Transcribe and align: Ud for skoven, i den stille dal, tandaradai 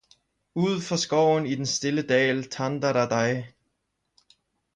Ud 0.61 0.79
for 0.85 0.95
skoven, 1.01 1.45
i 1.51 1.57
den 1.59 1.69
stille 1.73 2.05
dal, 2.13 2.41
tandaradai 2.57 3.45